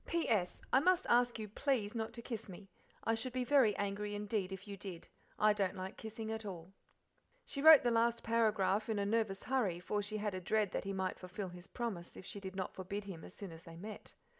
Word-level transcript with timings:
"P.S. 0.07 0.63
I 0.73 0.79
must 0.79 1.05
ask 1.09 1.37
you, 1.37 1.47
please, 1.47 1.93
not 1.93 2.11
to 2.13 2.23
kiss 2.23 2.49
me. 2.49 2.71
I 3.03 3.13
should 3.13 3.33
be 3.33 3.43
very 3.43 3.75
angry 3.75 4.15
indeed 4.15 4.51
if 4.51 4.67
you 4.67 4.75
did. 4.75 5.07
I 5.37 5.53
don't 5.53 5.75
like 5.75 5.95
kissing 5.95 6.31
at 6.31 6.43
all." 6.43 6.73
She 7.45 7.61
wrote 7.61 7.83
the 7.83 7.91
last 7.91 8.23
paragraph 8.23 8.89
in 8.89 8.97
a 8.97 9.05
nervous 9.05 9.43
hurry 9.43 9.79
for 9.79 10.01
she 10.01 10.17
had 10.17 10.33
a 10.33 10.41
dread 10.41 10.71
that 10.71 10.85
he 10.85 10.91
might 10.91 11.19
fulfil 11.19 11.49
his 11.49 11.67
promise, 11.67 12.17
if 12.17 12.25
she 12.25 12.39
did 12.39 12.55
not 12.55 12.73
forbid 12.73 13.03
him 13.03 13.23
as 13.23 13.35
soon 13.35 13.51
as 13.51 13.61
they 13.61 13.75
met. 13.77 14.15